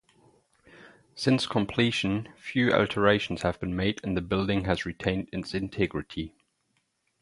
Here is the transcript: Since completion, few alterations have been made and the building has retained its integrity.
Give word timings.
Since 1.13 1.45
completion, 1.45 2.29
few 2.35 2.71
alterations 2.73 3.43
have 3.43 3.59
been 3.59 3.75
made 3.75 4.01
and 4.03 4.17
the 4.17 4.21
building 4.21 4.65
has 4.65 4.83
retained 4.83 5.29
its 5.31 5.53
integrity. 5.53 6.33